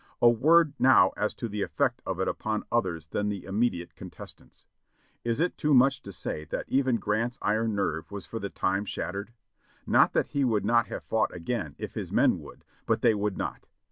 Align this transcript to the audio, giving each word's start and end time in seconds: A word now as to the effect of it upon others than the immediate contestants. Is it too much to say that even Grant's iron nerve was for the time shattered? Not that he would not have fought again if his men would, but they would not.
A 0.19 0.27
word 0.27 0.73
now 0.79 1.11
as 1.15 1.35
to 1.35 1.47
the 1.47 1.61
effect 1.61 2.01
of 2.07 2.19
it 2.19 2.27
upon 2.27 2.65
others 2.71 3.05
than 3.05 3.29
the 3.29 3.45
immediate 3.45 3.93
contestants. 3.95 4.65
Is 5.23 5.39
it 5.39 5.59
too 5.59 5.75
much 5.75 6.01
to 6.01 6.11
say 6.11 6.43
that 6.45 6.65
even 6.67 6.95
Grant's 6.95 7.37
iron 7.43 7.75
nerve 7.75 8.09
was 8.09 8.25
for 8.25 8.39
the 8.39 8.49
time 8.49 8.85
shattered? 8.85 9.31
Not 9.85 10.13
that 10.13 10.29
he 10.29 10.43
would 10.43 10.65
not 10.65 10.87
have 10.87 11.03
fought 11.03 11.31
again 11.35 11.75
if 11.77 11.93
his 11.93 12.11
men 12.11 12.39
would, 12.39 12.65
but 12.87 13.03
they 13.03 13.13
would 13.13 13.37
not. 13.37 13.67